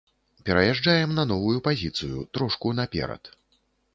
Пераязджаем 0.45 1.11
на 1.17 1.25
новую 1.33 1.59
пазіцыю, 1.67 2.25
трошку 2.37 2.73
наперад. 2.79 3.33